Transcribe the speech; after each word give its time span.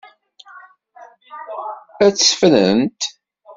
Ad 2.05 2.13
tt-ffrent. 2.13 3.01